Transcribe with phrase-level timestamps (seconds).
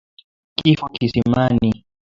[0.57, 1.71] Kifo kisimani.